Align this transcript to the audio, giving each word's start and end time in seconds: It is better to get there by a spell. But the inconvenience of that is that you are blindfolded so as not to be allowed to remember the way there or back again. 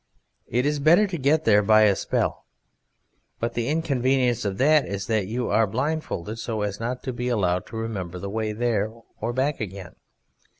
It 0.47 0.65
is 0.65 0.79
better 0.79 1.05
to 1.05 1.15
get 1.19 1.45
there 1.45 1.61
by 1.61 1.83
a 1.83 1.95
spell. 1.95 2.45
But 3.39 3.53
the 3.53 3.67
inconvenience 3.67 4.45
of 4.45 4.57
that 4.57 4.83
is 4.87 5.05
that 5.05 5.27
you 5.27 5.51
are 5.51 5.67
blindfolded 5.67 6.39
so 6.39 6.63
as 6.63 6.79
not 6.79 7.03
to 7.03 7.13
be 7.13 7.27
allowed 7.27 7.67
to 7.67 7.77
remember 7.77 8.17
the 8.17 8.27
way 8.27 8.51
there 8.51 8.91
or 9.19 9.31
back 9.31 9.59
again. 9.61 9.93